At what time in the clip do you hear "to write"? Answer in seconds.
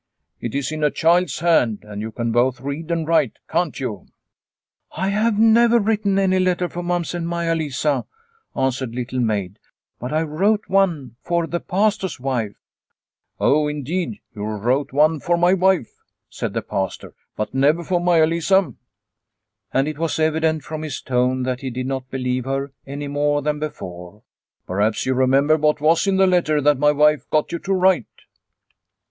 27.59-28.07